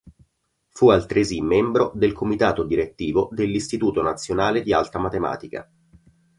[0.69, 5.71] Fu altresì membro del Comitato direttivo dell'Istituto Nazionale di Alta Matematica.